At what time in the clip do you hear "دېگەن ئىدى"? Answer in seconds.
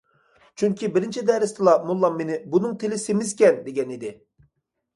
3.71-4.15